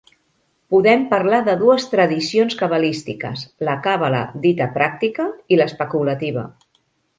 Podem 0.75 1.03
parlar 1.11 1.41
de 1.49 1.53
dues 1.59 1.85
tradicions 1.91 2.57
cabalístiques: 2.63 3.45
la 3.69 3.77
càbala 3.89 4.25
dita 4.49 4.71
pràctica 4.81 5.29
i 5.57 5.63
l'especulativa. 5.63 6.51